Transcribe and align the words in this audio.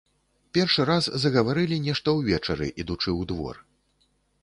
Першы 0.57 0.85
раз 0.91 1.09
загаварылі 1.27 1.77
нешта 1.89 2.17
ўвечары, 2.23 2.73
ідучы 2.85 3.09
ў 3.19 3.33
двор. 3.35 3.55